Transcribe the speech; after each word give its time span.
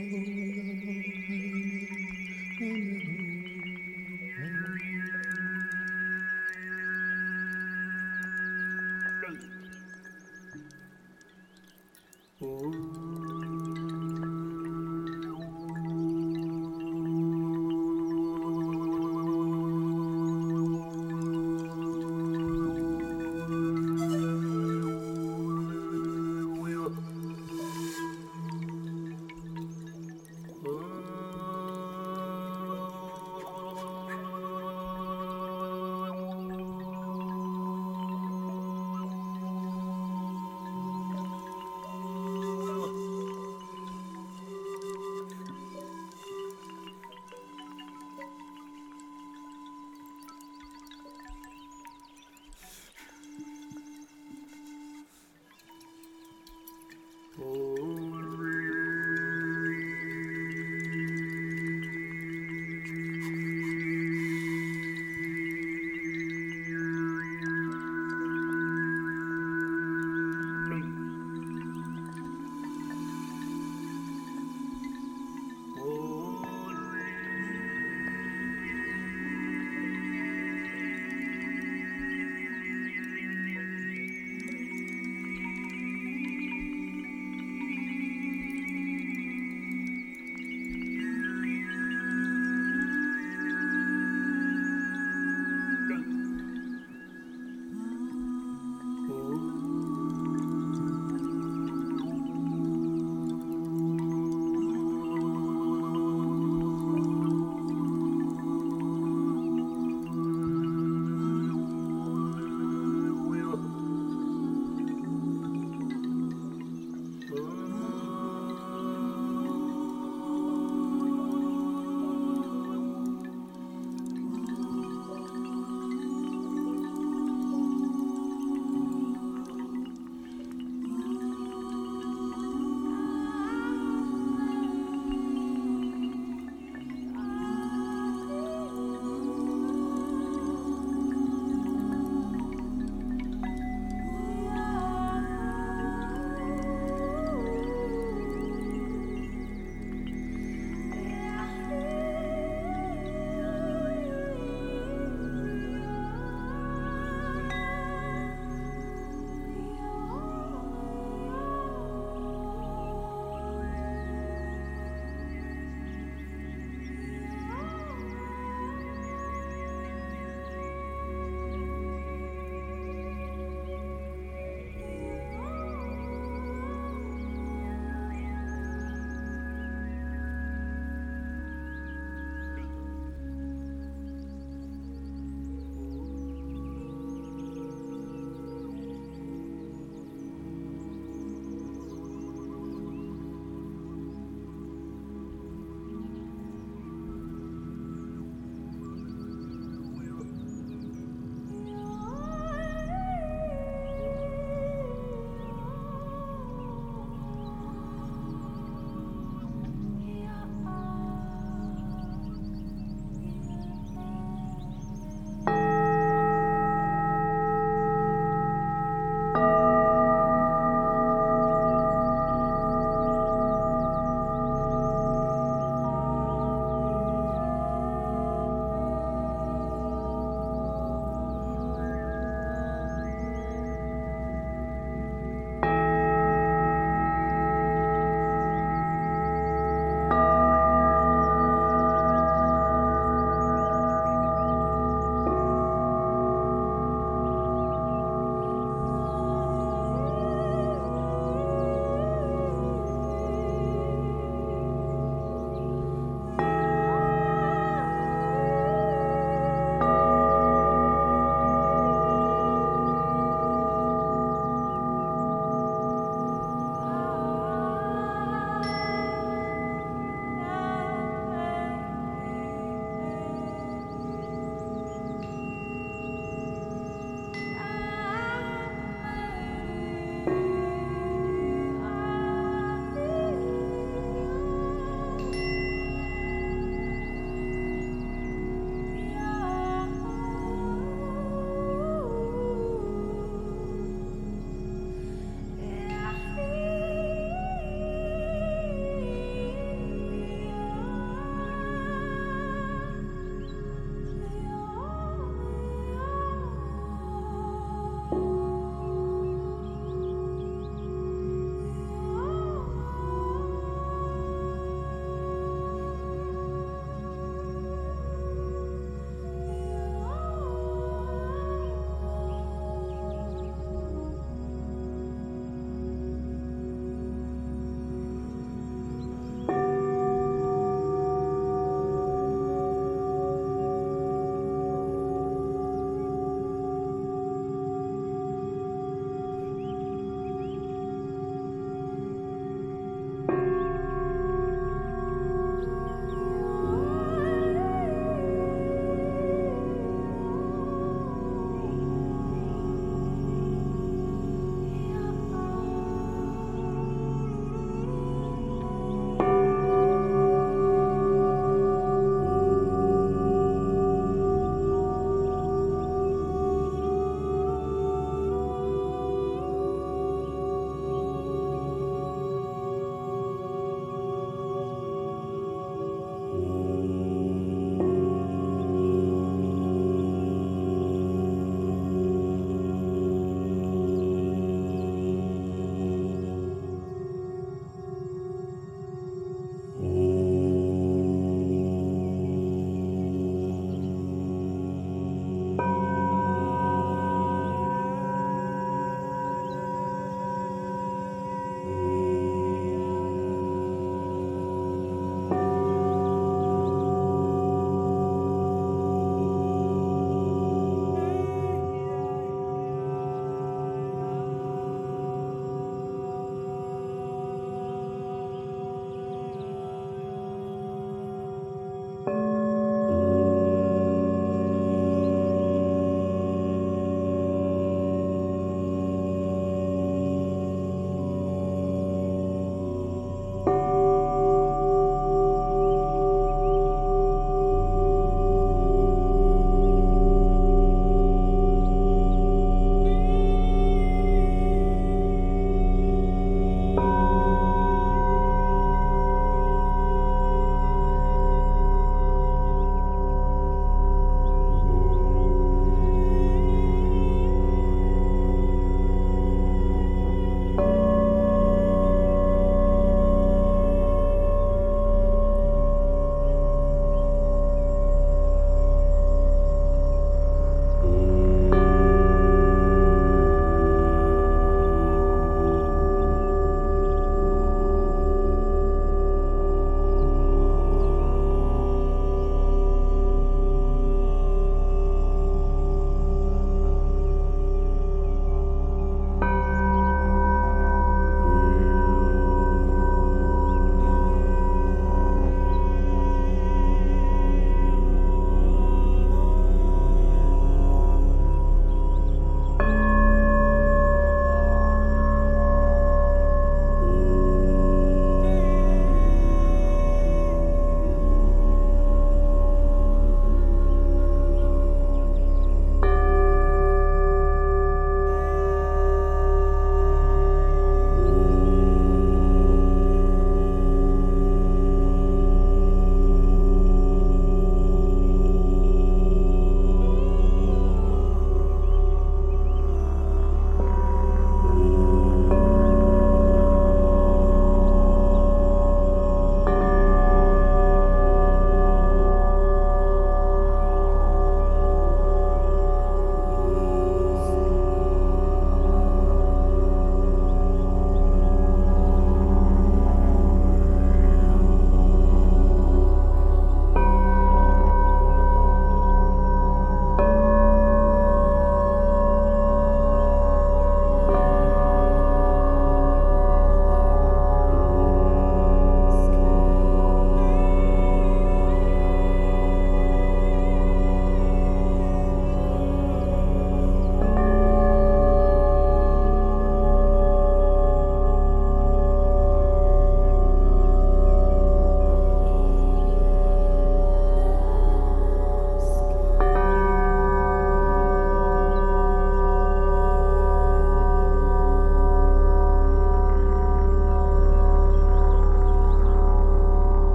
Mm-hmm. 0.00 0.36